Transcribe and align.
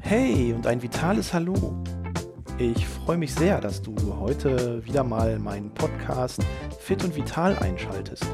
Hey 0.00 0.52
und 0.52 0.66
ein 0.66 0.82
vitales 0.82 1.32
Hallo. 1.32 1.54
Ich 2.58 2.86
freue 2.86 3.16
mich 3.16 3.34
sehr, 3.34 3.60
dass 3.60 3.82
du 3.82 3.96
heute 4.20 4.84
wieder 4.84 5.02
mal 5.02 5.38
meinen 5.38 5.72
Podcast 5.74 6.40
Fit 6.78 7.02
und 7.02 7.16
Vital 7.16 7.58
einschaltest. 7.58 8.24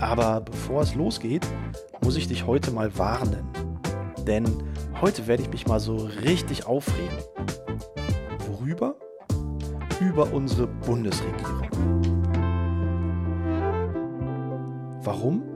Aber 0.00 0.40
bevor 0.40 0.82
es 0.82 0.94
losgeht, 0.94 1.46
muss 2.02 2.16
ich 2.16 2.28
dich 2.28 2.46
heute 2.46 2.72
mal 2.72 2.98
warnen. 2.98 3.46
Denn 4.26 4.44
heute 5.00 5.26
werde 5.26 5.44
ich 5.44 5.50
mich 5.50 5.66
mal 5.66 5.80
so 5.80 5.96
richtig 5.96 6.66
aufregen. 6.66 7.18
Worüber? 8.50 8.96
Über 10.00 10.32
unsere 10.32 10.66
Bundesregierung. 10.66 11.68
Warum? 15.04 15.51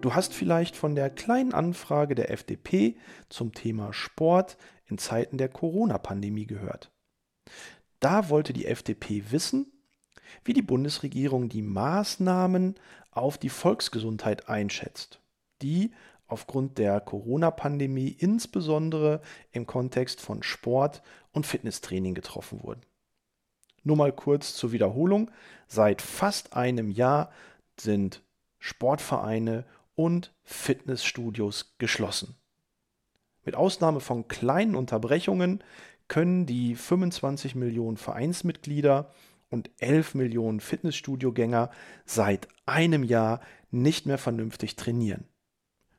Du 0.00 0.14
hast 0.14 0.32
vielleicht 0.32 0.76
von 0.76 0.94
der 0.94 1.10
kleinen 1.10 1.52
Anfrage 1.52 2.14
der 2.14 2.30
FDP 2.30 2.96
zum 3.28 3.52
Thema 3.52 3.92
Sport 3.92 4.56
in 4.86 4.96
Zeiten 4.96 5.36
der 5.36 5.50
Corona-Pandemie 5.50 6.46
gehört. 6.46 6.90
Da 8.00 8.30
wollte 8.30 8.54
die 8.54 8.64
FDP 8.64 9.30
wissen, 9.30 9.70
wie 10.42 10.54
die 10.54 10.62
Bundesregierung 10.62 11.50
die 11.50 11.60
Maßnahmen 11.60 12.76
auf 13.10 13.36
die 13.36 13.50
Volksgesundheit 13.50 14.48
einschätzt, 14.48 15.20
die 15.60 15.92
aufgrund 16.26 16.78
der 16.78 17.00
Corona-Pandemie 17.00 18.08
insbesondere 18.08 19.20
im 19.52 19.66
Kontext 19.66 20.22
von 20.22 20.42
Sport 20.42 21.02
und 21.32 21.44
Fitnesstraining 21.44 22.14
getroffen 22.14 22.62
wurden. 22.62 22.82
Nur 23.82 23.96
mal 23.96 24.12
kurz 24.12 24.54
zur 24.54 24.72
Wiederholung. 24.72 25.30
Seit 25.66 26.00
fast 26.00 26.54
einem 26.54 26.90
Jahr 26.90 27.30
sind 27.78 28.22
Sportvereine 28.58 29.64
und 30.00 30.32
Fitnessstudios 30.44 31.74
geschlossen. 31.76 32.34
Mit 33.44 33.54
Ausnahme 33.54 34.00
von 34.00 34.28
kleinen 34.28 34.74
Unterbrechungen 34.74 35.62
können 36.08 36.46
die 36.46 36.74
25 36.74 37.54
Millionen 37.54 37.98
Vereinsmitglieder 37.98 39.12
und 39.50 39.70
11 39.76 40.14
Millionen 40.14 40.60
Fitnessstudiogänger 40.60 41.70
seit 42.06 42.48
einem 42.64 43.04
Jahr 43.04 43.42
nicht 43.70 44.06
mehr 44.06 44.16
vernünftig 44.16 44.74
trainieren. 44.74 45.28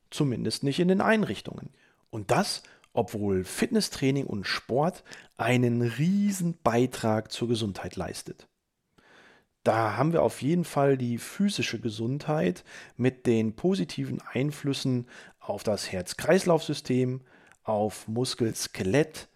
Zumindest 0.10 0.64
nicht 0.64 0.80
in 0.80 0.88
den 0.88 1.02
Einrichtungen. 1.02 1.70
Und 2.10 2.32
das, 2.32 2.64
obwohl 2.94 3.44
Fitnesstraining 3.44 4.26
und 4.26 4.48
Sport 4.48 5.04
einen 5.38 5.84
riesen 5.84 6.58
Beitrag 6.64 7.32
zur 7.32 7.50
Gesundheit 7.50 7.96
leistet. 7.98 8.48
Da 9.64 9.96
haben 9.96 10.12
wir 10.12 10.24
auf 10.24 10.42
jeden 10.42 10.64
Fall 10.64 10.98
die 10.98 11.18
physische 11.18 11.80
Gesundheit 11.80 12.64
mit 12.98 13.28
den 13.28 13.56
positiven 13.56 14.22
Einflüssen 14.34 15.08
auf 15.40 15.64
das 15.64 15.92
Herz-Kreislauf-System, 15.92 17.22
auf 17.64 18.08
Muskel-Skelett, 18.08 19.28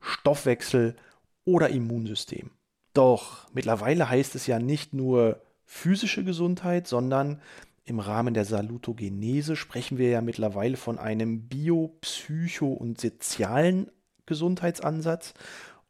Stoffwechsel 0.00 0.96
oder 1.44 1.68
Immunsystem. 1.68 2.50
Doch 2.94 3.48
mittlerweile 3.52 4.08
heißt 4.08 4.34
es 4.34 4.46
ja 4.46 4.58
nicht 4.58 4.94
nur 4.94 5.42
physische 5.66 6.24
Gesundheit, 6.24 6.86
sondern 6.86 7.42
im 7.84 7.98
Rahmen 7.98 8.32
der 8.32 8.46
Salutogenese 8.46 9.56
sprechen 9.56 9.98
wir 9.98 10.08
ja 10.08 10.22
mittlerweile 10.22 10.78
von 10.78 10.98
einem 10.98 11.48
bio-, 11.48 11.98
psycho- 12.00 12.72
und 12.72 13.00
sozialen 13.00 13.90
Gesundheitsansatz. 14.24 15.34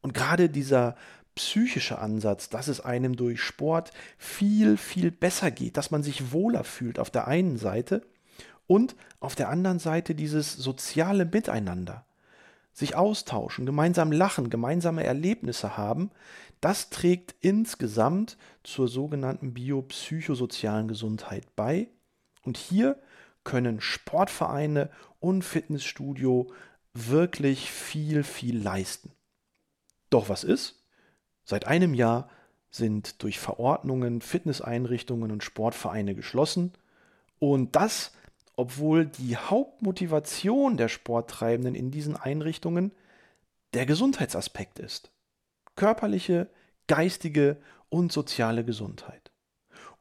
Und 0.01 0.15
gerade 0.15 0.49
dieser 0.49 0.97
psychische 1.35 1.99
Ansatz, 1.99 2.49
dass 2.49 2.69
es 2.69 2.81
einem 2.81 3.17
durch 3.17 3.43
Sport 3.43 3.91
viel, 4.19 4.77
viel 4.77 5.11
besser 5.11 5.51
geht, 5.51 5.77
dass 5.77 5.91
man 5.91 6.03
sich 6.03 6.33
wohler 6.33 6.65
fühlt 6.65 6.99
auf 6.99 7.11
der 7.11 7.27
einen 7.27 7.57
Seite 7.57 8.03
und 8.67 8.95
auf 9.21 9.35
der 9.35 9.49
anderen 9.49 9.79
Seite 9.79 10.15
dieses 10.15 10.55
soziale 10.55 11.25
Miteinander. 11.25 12.05
Sich 12.73 12.97
austauschen, 12.97 13.67
gemeinsam 13.67 14.11
lachen, 14.11 14.51
gemeinsame 14.51 15.05
Erlebnisse 15.05 15.77
haben, 15.77 16.11
das 16.61 16.91
trägt 16.91 17.35
insgesamt 17.41 18.37
zur 18.63 18.89
sogenannten 18.89 19.55
biopsychosozialen 19.55 20.89
Gesundheit 20.89 21.55
bei. 21.57 21.89
Und 22.43 22.57
hier 22.57 22.99
können 23.45 23.81
Sportvereine 23.81 24.91
und 25.21 25.43
Fitnessstudio 25.43 26.51
wirklich 26.95 27.71
viel, 27.71 28.23
viel 28.23 28.59
leisten. 28.61 29.13
Doch 30.11 30.29
was 30.29 30.43
ist? 30.43 30.84
Seit 31.45 31.67
einem 31.67 31.95
Jahr 31.95 32.29
sind 32.71 33.23
durch 33.23 33.39
Verordnungen 33.39 34.21
Fitnesseinrichtungen 34.21 35.31
und 35.31 35.45
Sportvereine 35.45 36.15
geschlossen 36.15 36.73
und 37.39 37.77
das, 37.77 38.13
obwohl 38.57 39.07
die 39.07 39.37
Hauptmotivation 39.37 40.77
der 40.77 40.89
Sporttreibenden 40.89 41.75
in 41.75 41.91
diesen 41.91 42.17
Einrichtungen 42.17 42.93
der 43.75 43.87
Gesundheitsaspekt 43.87 44.79
ist. 44.79 45.11
Körperliche, 45.77 46.49
geistige 46.87 47.59
und 47.89 48.13
soziale 48.13 48.65
Gesundheit. 48.65 49.33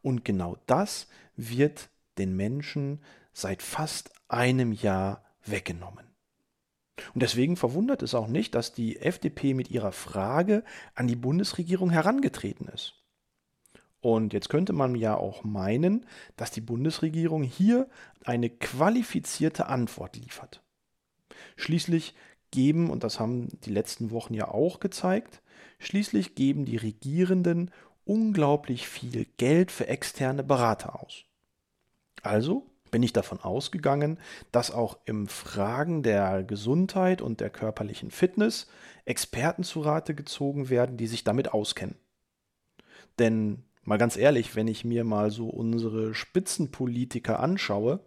Und 0.01 0.25
genau 0.25 0.57
das 0.67 1.07
wird 1.35 1.89
den 2.17 2.35
Menschen 2.35 3.01
seit 3.33 3.61
fast 3.61 4.11
einem 4.27 4.71
Jahr 4.71 5.23
weggenommen. 5.45 6.12
Und 7.13 7.23
deswegen 7.23 7.55
verwundert 7.55 8.01
es 8.01 8.15
auch 8.15 8.27
nicht, 8.27 8.55
dass 8.55 8.73
die 8.73 8.97
FDP 8.99 9.53
mit 9.53 9.71
ihrer 9.71 9.91
Frage 9.91 10.63
an 10.95 11.07
die 11.07 11.15
Bundesregierung 11.15 11.89
herangetreten 11.89 12.67
ist. 12.67 12.95
Und 14.01 14.33
jetzt 14.33 14.49
könnte 14.49 14.73
man 14.73 14.95
ja 14.95 15.15
auch 15.15 15.43
meinen, 15.45 16.05
dass 16.35 16.51
die 16.51 16.61
Bundesregierung 16.61 17.43
hier 17.43 17.87
eine 18.25 18.49
qualifizierte 18.49 19.67
Antwort 19.67 20.17
liefert. 20.17 20.61
Schließlich 21.55 22.13
geben, 22.51 22.89
und 22.89 23.03
das 23.03 23.19
haben 23.19 23.47
die 23.61 23.71
letzten 23.71 24.11
Wochen 24.11 24.33
ja 24.33 24.49
auch 24.49 24.79
gezeigt, 24.79 25.41
schließlich 25.79 26.35
geben 26.35 26.65
die 26.65 26.77
Regierenden 26.77 27.71
unglaublich 28.05 28.87
viel 28.87 29.25
Geld 29.37 29.71
für 29.71 29.87
externe 29.87 30.43
Berater 30.43 31.01
aus. 31.01 31.23
Also 32.21 32.65
bin 32.93 33.01
ich 33.01 33.11
davon 33.11 33.39
ausgegangen, 33.41 34.19
dass 34.51 34.69
auch 34.69 34.99
im 35.05 35.27
Fragen 35.27 36.03
der 36.03 36.43
Gesundheit 36.43 37.23
und 37.23 37.39
der 37.39 37.49
körperlichen 37.49 38.11
Fitness 38.11 38.67
Experten 39.05 39.63
zu 39.63 39.81
Rate 39.81 40.13
gezogen 40.13 40.69
werden, 40.69 40.95
die 40.95 41.07
sich 41.07 41.23
damit 41.23 41.53
auskennen. 41.53 41.95
Denn 43.17 43.63
mal 43.81 43.97
ganz 43.97 44.15
ehrlich, 44.15 44.55
wenn 44.55 44.67
ich 44.67 44.85
mir 44.85 45.03
mal 45.03 45.31
so 45.31 45.49
unsere 45.49 46.13
Spitzenpolitiker 46.13 47.39
anschaue, 47.39 47.99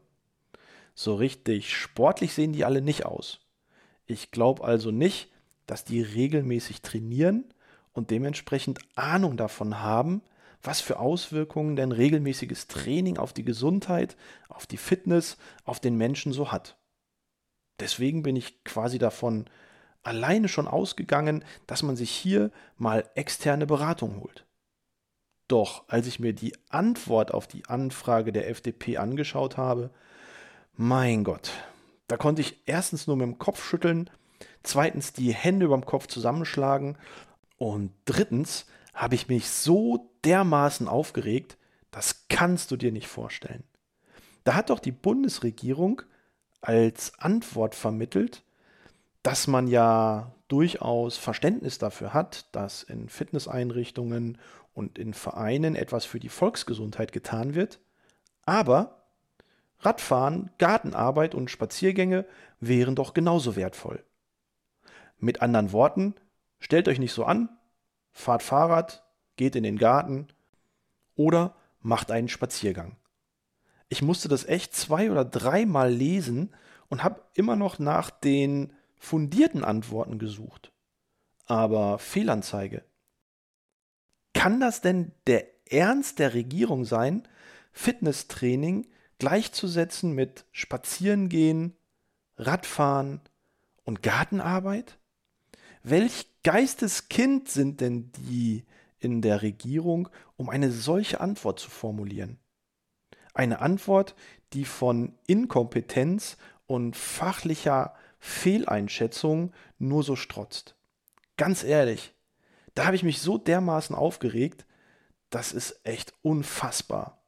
so 0.94 1.16
richtig 1.16 1.74
sportlich 1.74 2.32
sehen 2.32 2.52
die 2.52 2.64
alle 2.64 2.80
nicht 2.80 3.04
aus. 3.04 3.40
Ich 4.06 4.30
glaube 4.30 4.62
also 4.62 4.92
nicht, 4.92 5.32
dass 5.66 5.84
die 5.84 6.00
regelmäßig 6.00 6.82
trainieren 6.82 7.44
und 7.92 8.12
dementsprechend 8.12 8.78
Ahnung 8.94 9.36
davon 9.36 9.80
haben, 9.80 10.22
was 10.66 10.80
für 10.80 10.98
Auswirkungen 10.98 11.76
denn 11.76 11.92
regelmäßiges 11.92 12.66
Training 12.66 13.18
auf 13.18 13.32
die 13.32 13.44
Gesundheit, 13.44 14.16
auf 14.48 14.66
die 14.66 14.76
Fitness, 14.76 15.36
auf 15.64 15.80
den 15.80 15.96
Menschen 15.96 16.32
so 16.32 16.52
hat. 16.52 16.76
Deswegen 17.80 18.22
bin 18.22 18.36
ich 18.36 18.64
quasi 18.64 18.98
davon 18.98 19.46
alleine 20.02 20.48
schon 20.48 20.68
ausgegangen, 20.68 21.44
dass 21.66 21.82
man 21.82 21.96
sich 21.96 22.10
hier 22.10 22.50
mal 22.76 23.08
externe 23.14 23.66
Beratung 23.66 24.20
holt. 24.20 24.46
Doch 25.48 25.84
als 25.88 26.06
ich 26.06 26.18
mir 26.18 26.32
die 26.32 26.54
Antwort 26.68 27.32
auf 27.32 27.46
die 27.46 27.66
Anfrage 27.66 28.32
der 28.32 28.48
FDP 28.48 28.96
angeschaut 28.96 29.56
habe, 29.56 29.90
mein 30.74 31.24
Gott, 31.24 31.52
da 32.08 32.16
konnte 32.16 32.40
ich 32.40 32.62
erstens 32.66 33.06
nur 33.06 33.16
mit 33.16 33.26
dem 33.26 33.38
Kopf 33.38 33.64
schütteln, 33.64 34.10
zweitens 34.62 35.12
die 35.12 35.32
Hände 35.32 35.66
überm 35.66 35.86
Kopf 35.86 36.06
zusammenschlagen 36.06 36.98
und 37.58 37.92
drittens 38.04 38.66
habe 38.96 39.14
ich 39.14 39.28
mich 39.28 39.48
so 39.48 40.10
dermaßen 40.24 40.88
aufgeregt, 40.88 41.58
das 41.90 42.26
kannst 42.28 42.70
du 42.70 42.76
dir 42.76 42.90
nicht 42.90 43.06
vorstellen. 43.06 43.62
Da 44.42 44.54
hat 44.54 44.70
doch 44.70 44.80
die 44.80 44.92
Bundesregierung 44.92 46.02
als 46.62 47.12
Antwort 47.18 47.74
vermittelt, 47.74 48.42
dass 49.22 49.46
man 49.46 49.68
ja 49.68 50.32
durchaus 50.48 51.18
Verständnis 51.18 51.78
dafür 51.78 52.14
hat, 52.14 52.46
dass 52.52 52.82
in 52.82 53.08
Fitnesseinrichtungen 53.08 54.38
und 54.72 54.98
in 54.98 55.14
Vereinen 55.14 55.74
etwas 55.74 56.04
für 56.04 56.20
die 56.20 56.28
Volksgesundheit 56.28 57.12
getan 57.12 57.54
wird, 57.54 57.80
aber 58.44 59.02
Radfahren, 59.80 60.50
Gartenarbeit 60.58 61.34
und 61.34 61.50
Spaziergänge 61.50 62.24
wären 62.60 62.94
doch 62.94 63.12
genauso 63.12 63.56
wertvoll. 63.56 64.02
Mit 65.18 65.42
anderen 65.42 65.72
Worten, 65.72 66.14
stellt 66.60 66.88
euch 66.88 66.98
nicht 66.98 67.12
so 67.12 67.24
an, 67.24 67.55
fahrt 68.16 68.42
Fahrrad, 68.42 69.04
geht 69.36 69.54
in 69.56 69.62
den 69.62 69.76
Garten 69.76 70.28
oder 71.16 71.54
macht 71.80 72.10
einen 72.10 72.28
Spaziergang. 72.28 72.96
Ich 73.88 74.00
musste 74.00 74.28
das 74.28 74.46
echt 74.46 74.74
zwei 74.74 75.10
oder 75.10 75.24
dreimal 75.24 75.92
lesen 75.92 76.54
und 76.88 77.04
habe 77.04 77.22
immer 77.34 77.56
noch 77.56 77.78
nach 77.78 78.10
den 78.10 78.72
fundierten 78.98 79.64
Antworten 79.64 80.18
gesucht. 80.18 80.72
Aber 81.44 81.98
Fehlanzeige. 81.98 82.82
Kann 84.32 84.60
das 84.60 84.80
denn 84.80 85.12
der 85.26 85.46
Ernst 85.70 86.18
der 86.18 86.32
Regierung 86.32 86.84
sein, 86.84 87.28
Fitnesstraining 87.72 88.88
gleichzusetzen 89.18 90.12
mit 90.12 90.46
Spazierengehen, 90.52 91.76
Radfahren 92.38 93.20
und 93.84 94.02
Gartenarbeit? 94.02 94.98
Welch 95.82 96.35
Geisteskind 96.46 97.48
sind 97.48 97.80
denn 97.80 98.12
die 98.12 98.62
in 99.00 99.20
der 99.20 99.42
Regierung, 99.42 100.08
um 100.36 100.48
eine 100.48 100.70
solche 100.70 101.20
Antwort 101.20 101.58
zu 101.58 101.68
formulieren? 101.68 102.38
Eine 103.34 103.58
Antwort, 103.58 104.14
die 104.52 104.64
von 104.64 105.18
Inkompetenz 105.26 106.36
und 106.68 106.94
fachlicher 106.94 107.96
Fehleinschätzung 108.20 109.52
nur 109.80 110.04
so 110.04 110.14
strotzt. 110.14 110.76
Ganz 111.36 111.64
ehrlich, 111.64 112.14
da 112.76 112.86
habe 112.86 112.94
ich 112.94 113.02
mich 113.02 113.20
so 113.20 113.38
dermaßen 113.38 113.96
aufgeregt, 113.96 114.66
das 115.30 115.50
ist 115.50 115.80
echt 115.82 116.14
unfassbar. 116.22 117.20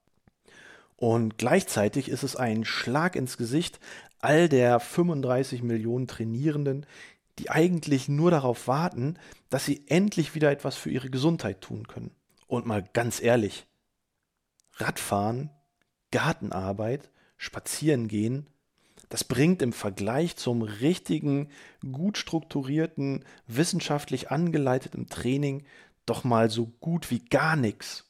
Und 0.94 1.38
gleichzeitig 1.38 2.08
ist 2.08 2.22
es 2.22 2.36
ein 2.36 2.64
Schlag 2.64 3.16
ins 3.16 3.36
Gesicht 3.36 3.80
all 4.20 4.48
der 4.48 4.78
35 4.78 5.64
Millionen 5.64 6.06
Trainierenden, 6.06 6.86
die 7.38 7.50
eigentlich 7.50 8.08
nur 8.08 8.30
darauf 8.30 8.68
warten, 8.68 9.18
dass 9.50 9.64
sie 9.64 9.86
endlich 9.88 10.34
wieder 10.34 10.50
etwas 10.50 10.76
für 10.76 10.90
ihre 10.90 11.10
Gesundheit 11.10 11.60
tun 11.60 11.86
können. 11.86 12.10
Und 12.46 12.66
mal 12.66 12.82
ganz 12.92 13.20
ehrlich, 13.20 13.66
Radfahren, 14.74 15.50
Gartenarbeit, 16.10 17.10
Spazierengehen, 17.36 18.48
das 19.08 19.24
bringt 19.24 19.62
im 19.62 19.72
Vergleich 19.72 20.36
zum 20.36 20.62
richtigen, 20.62 21.50
gut 21.92 22.18
strukturierten, 22.18 23.24
wissenschaftlich 23.46 24.30
angeleiteten 24.30 25.06
Training 25.06 25.64
doch 26.04 26.24
mal 26.24 26.50
so 26.50 26.66
gut 26.66 27.10
wie 27.10 27.20
gar 27.20 27.56
nichts. 27.56 28.04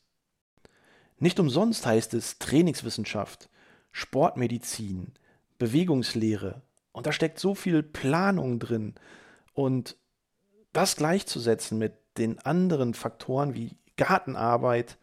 Nicht 1.19 1.41
umsonst 1.41 1.85
heißt 1.85 2.15
es 2.15 2.39
Trainingswissenschaft, 2.39 3.49
Sportmedizin, 3.91 5.13
Bewegungslehre. 5.59 6.63
Und 6.93 7.07
da 7.07 7.13
steckt 7.13 7.39
so 7.39 7.55
viel 7.55 7.83
Planung 7.83 8.59
drin. 8.59 8.95
Und 9.53 9.97
das 10.73 10.97
gleichzusetzen 10.97 11.79
mit 11.79 11.93
den 12.19 12.39
anderen 12.41 12.95
Faktoren 12.95 13.55
wie 13.55 13.77
Gartenarbeit 13.97 14.99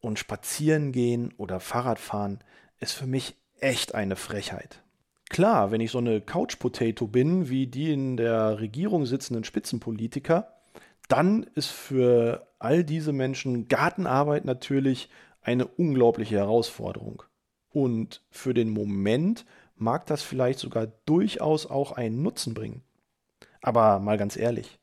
und 0.00 0.18
Spazierengehen 0.18 1.32
oder 1.36 1.60
Fahrradfahren 1.60 2.40
ist 2.80 2.92
für 2.92 3.06
mich 3.06 3.36
echt 3.60 3.94
eine 3.94 4.16
Frechheit. 4.16 4.82
Klar, 5.30 5.70
wenn 5.70 5.80
ich 5.80 5.90
so 5.90 5.98
eine 5.98 6.20
Couch-Potato 6.20 7.06
bin, 7.06 7.48
wie 7.48 7.66
die 7.66 7.92
in 7.92 8.16
der 8.16 8.60
Regierung 8.60 9.06
sitzenden 9.06 9.44
Spitzenpolitiker, 9.44 10.54
dann 11.08 11.44
ist 11.54 11.68
für 11.68 12.46
all 12.58 12.84
diese 12.84 13.12
Menschen 13.12 13.68
Gartenarbeit 13.68 14.44
natürlich 14.44 15.08
eine 15.42 15.66
unglaubliche 15.66 16.36
Herausforderung. 16.36 17.22
Und 17.70 18.22
für 18.30 18.54
den 18.54 18.70
Moment 18.70 19.44
mag 19.84 20.06
das 20.06 20.22
vielleicht 20.22 20.58
sogar 20.58 20.88
durchaus 21.06 21.66
auch 21.66 21.92
einen 21.92 22.22
Nutzen 22.22 22.54
bringen. 22.54 22.82
Aber 23.62 24.00
mal 24.00 24.18
ganz 24.18 24.36
ehrlich, 24.36 24.80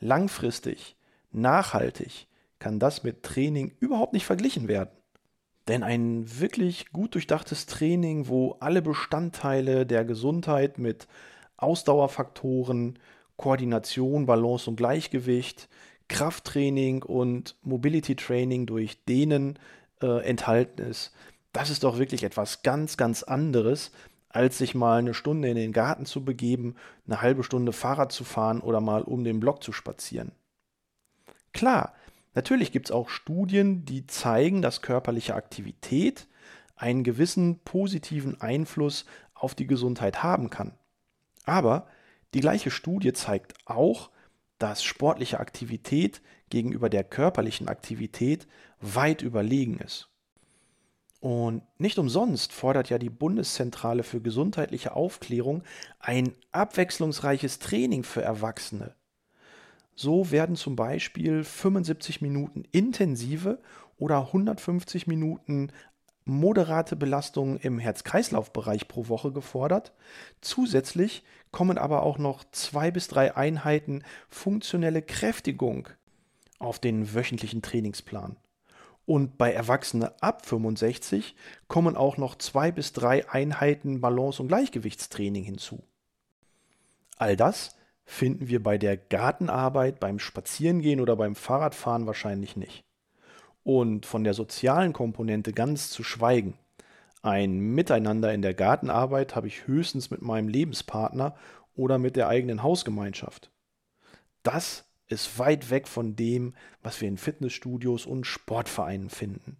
langfristig, 0.00 0.96
nachhaltig 1.30 2.26
kann 2.58 2.78
das 2.78 3.04
mit 3.04 3.22
Training 3.22 3.72
überhaupt 3.78 4.12
nicht 4.12 4.26
verglichen 4.26 4.66
werden. 4.68 4.90
Denn 5.68 5.84
ein 5.84 6.40
wirklich 6.40 6.90
gut 6.92 7.14
durchdachtes 7.14 7.66
Training, 7.66 8.26
wo 8.26 8.56
alle 8.58 8.82
Bestandteile 8.82 9.86
der 9.86 10.04
Gesundheit 10.04 10.78
mit 10.78 11.06
Ausdauerfaktoren, 11.56 12.98
Koordination, 13.36 14.26
Balance 14.26 14.68
und 14.68 14.76
Gleichgewicht, 14.76 15.68
Krafttraining 16.08 17.04
und 17.04 17.56
Mobility 17.62 18.16
Training 18.16 18.66
durch 18.66 19.04
Dehnen 19.04 19.58
äh, 20.02 20.24
enthalten 20.24 20.82
ist, 20.82 21.12
das 21.52 21.70
ist 21.70 21.84
doch 21.84 21.98
wirklich 21.98 22.24
etwas 22.24 22.62
ganz, 22.62 22.96
ganz 22.96 23.22
anderes, 23.22 23.92
als 24.32 24.58
sich 24.58 24.74
mal 24.74 24.98
eine 24.98 25.14
Stunde 25.14 25.48
in 25.48 25.56
den 25.56 25.72
Garten 25.72 26.06
zu 26.06 26.24
begeben, 26.24 26.74
eine 27.06 27.22
halbe 27.22 27.44
Stunde 27.44 27.72
Fahrrad 27.72 28.12
zu 28.12 28.24
fahren 28.24 28.60
oder 28.60 28.80
mal 28.80 29.02
um 29.02 29.24
den 29.24 29.40
Block 29.40 29.62
zu 29.62 29.72
spazieren. 29.72 30.32
Klar, 31.52 31.92
Natürlich 32.34 32.72
gibt 32.72 32.86
es 32.86 32.92
auch 32.92 33.08
Studien, 33.08 33.84
die 33.84 34.06
zeigen, 34.06 34.62
dass 34.62 34.82
körperliche 34.82 35.34
Aktivität 35.34 36.28
einen 36.76 37.04
gewissen 37.04 37.58
positiven 37.60 38.40
Einfluss 38.40 39.04
auf 39.34 39.54
die 39.54 39.66
Gesundheit 39.66 40.22
haben 40.22 40.50
kann. 40.50 40.74
Aber 41.44 41.86
die 42.34 42.40
gleiche 42.40 42.70
Studie 42.70 43.12
zeigt 43.12 43.54
auch, 43.66 44.10
dass 44.58 44.82
sportliche 44.82 45.40
Aktivität 45.40 46.22
gegenüber 46.48 46.88
der 46.88 47.04
körperlichen 47.04 47.68
Aktivität 47.68 48.46
weit 48.80 49.22
überlegen 49.22 49.78
ist. 49.78 50.08
Und 51.22 51.62
nicht 51.78 52.00
umsonst 52.00 52.52
fordert 52.52 52.90
ja 52.90 52.98
die 52.98 53.08
Bundeszentrale 53.08 54.02
für 54.02 54.20
gesundheitliche 54.20 54.96
Aufklärung 54.96 55.62
ein 56.00 56.34
abwechslungsreiches 56.50 57.60
Training 57.60 58.02
für 58.02 58.22
Erwachsene. 58.22 58.96
So 59.94 60.32
werden 60.32 60.56
zum 60.56 60.74
Beispiel 60.74 61.44
75 61.44 62.22
Minuten 62.22 62.64
intensive 62.72 63.60
oder 63.98 64.18
150 64.18 65.06
Minuten 65.06 65.70
moderate 66.24 66.96
Belastungen 66.96 67.56
im 67.58 67.78
Herz-Kreislauf-Bereich 67.78 68.88
pro 68.88 69.06
Woche 69.06 69.30
gefordert. 69.30 69.92
Zusätzlich 70.40 71.22
kommen 71.52 71.78
aber 71.78 72.02
auch 72.02 72.18
noch 72.18 72.42
zwei 72.50 72.90
bis 72.90 73.06
drei 73.06 73.36
Einheiten 73.36 74.02
funktionelle 74.28 75.02
Kräftigung 75.02 75.88
auf 76.58 76.80
den 76.80 77.14
wöchentlichen 77.14 77.62
Trainingsplan. 77.62 78.38
Und 79.04 79.36
bei 79.36 79.52
Erwachsenen 79.52 80.10
ab 80.20 80.46
65 80.46 81.34
kommen 81.66 81.96
auch 81.96 82.16
noch 82.16 82.36
zwei 82.36 82.70
bis 82.70 82.92
drei 82.92 83.28
Einheiten 83.28 84.00
Balance- 84.00 84.40
und 84.40 84.48
Gleichgewichtstraining 84.48 85.44
hinzu. 85.44 85.82
All 87.16 87.36
das 87.36 87.76
finden 88.04 88.48
wir 88.48 88.62
bei 88.62 88.78
der 88.78 88.96
Gartenarbeit, 88.96 90.00
beim 90.00 90.18
Spazierengehen 90.18 91.00
oder 91.00 91.16
beim 91.16 91.34
Fahrradfahren 91.34 92.06
wahrscheinlich 92.06 92.56
nicht. 92.56 92.84
Und 93.64 94.06
von 94.06 94.24
der 94.24 94.34
sozialen 94.34 94.92
Komponente 94.92 95.52
ganz 95.52 95.90
zu 95.90 96.02
schweigen. 96.02 96.54
Ein 97.22 97.58
Miteinander 97.58 98.34
in 98.34 98.42
der 98.42 98.54
Gartenarbeit 98.54 99.36
habe 99.36 99.46
ich 99.46 99.68
höchstens 99.68 100.10
mit 100.10 100.22
meinem 100.22 100.48
Lebenspartner 100.48 101.36
oder 101.76 101.98
mit 101.98 102.16
der 102.16 102.28
eigenen 102.28 102.62
Hausgemeinschaft. 102.62 103.50
Das 104.42 104.84
ist 105.12 105.38
weit 105.38 105.70
weg 105.70 105.88
von 105.88 106.16
dem, 106.16 106.54
was 106.82 107.00
wir 107.00 107.08
in 107.08 107.18
Fitnessstudios 107.18 108.06
und 108.06 108.26
Sportvereinen 108.26 109.10
finden. 109.10 109.56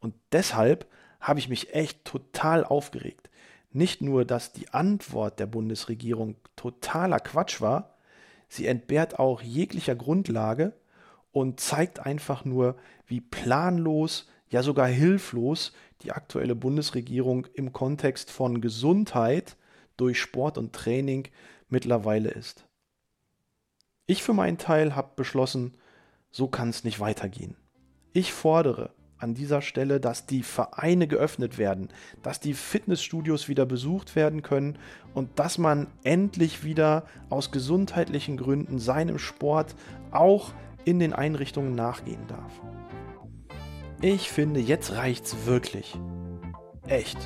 Und 0.00 0.14
deshalb 0.32 0.86
habe 1.20 1.38
ich 1.38 1.48
mich 1.48 1.74
echt 1.74 2.04
total 2.04 2.64
aufgeregt, 2.64 3.30
nicht 3.72 4.02
nur, 4.02 4.24
dass 4.24 4.52
die 4.52 4.68
Antwort 4.68 5.40
der 5.40 5.46
Bundesregierung 5.46 6.36
totaler 6.54 7.18
Quatsch 7.18 7.60
war, 7.60 7.96
sie 8.48 8.66
entbehrt 8.66 9.18
auch 9.18 9.42
jeglicher 9.42 9.96
Grundlage 9.96 10.74
und 11.32 11.58
zeigt 11.58 11.98
einfach 11.98 12.44
nur, 12.44 12.76
wie 13.06 13.20
planlos, 13.20 14.28
ja 14.48 14.62
sogar 14.62 14.86
hilflos 14.86 15.72
die 16.02 16.12
aktuelle 16.12 16.54
Bundesregierung 16.54 17.46
im 17.54 17.72
Kontext 17.72 18.30
von 18.30 18.60
Gesundheit 18.60 19.56
durch 19.96 20.20
Sport 20.20 20.58
und 20.58 20.72
Training 20.72 21.28
mittlerweile 21.68 22.30
ist. 22.30 22.66
Ich 24.06 24.22
für 24.22 24.34
meinen 24.34 24.58
Teil 24.58 24.94
habe 24.94 25.12
beschlossen, 25.16 25.72
so 26.30 26.46
kann 26.46 26.68
es 26.68 26.84
nicht 26.84 27.00
weitergehen. 27.00 27.56
Ich 28.12 28.32
fordere 28.32 28.90
an 29.16 29.32
dieser 29.32 29.62
Stelle, 29.62 29.98
dass 29.98 30.26
die 30.26 30.42
Vereine 30.42 31.08
geöffnet 31.08 31.56
werden, 31.56 31.88
dass 32.22 32.38
die 32.38 32.52
Fitnessstudios 32.52 33.48
wieder 33.48 33.64
besucht 33.64 34.14
werden 34.14 34.42
können 34.42 34.78
und 35.14 35.38
dass 35.38 35.56
man 35.56 35.86
endlich 36.02 36.64
wieder 36.64 37.06
aus 37.30 37.50
gesundheitlichen 37.50 38.36
Gründen 38.36 38.78
seinem 38.78 39.18
Sport 39.18 39.74
auch 40.10 40.52
in 40.84 40.98
den 40.98 41.14
Einrichtungen 41.14 41.74
nachgehen 41.74 42.26
darf. 42.26 42.52
Ich 44.02 44.28
finde, 44.28 44.60
jetzt 44.60 44.92
reicht's 44.92 45.46
wirklich. 45.46 45.98
Echt. 46.86 47.16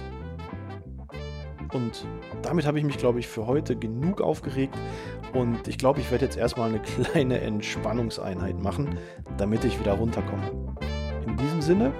Und 1.72 2.06
damit 2.42 2.66
habe 2.66 2.78
ich 2.78 2.84
mich, 2.84 2.98
glaube 2.98 3.20
ich, 3.20 3.28
für 3.28 3.46
heute 3.46 3.76
genug 3.76 4.20
aufgeregt. 4.20 4.75
Und 5.34 5.68
ich 5.68 5.78
glaube, 5.78 6.00
ich 6.00 6.10
werde 6.10 6.25
jetzt 6.25 6.37
erstmal 6.37 6.68
eine 6.68 6.80
kleine 7.12 7.40
Entspannungseinheit 7.40 8.60
machen, 8.60 8.98
damit 9.37 9.64
ich 9.64 9.78
wieder 9.78 9.92
runterkomme. 9.92 10.76
In 11.26 11.37
diesem 11.37 11.60
Sinne, 11.60 11.92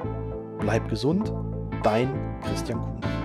bleib 0.59 0.89
gesund, 0.89 1.33
dein 1.83 2.09
Christian 2.43 2.81
Kuhn. 2.81 3.18